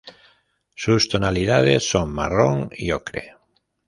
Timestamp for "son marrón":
1.87-2.71